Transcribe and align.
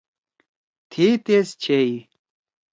تِھئے 0.89 1.09
تیس 1.25 1.47
چِھیئی۔ 1.61 1.93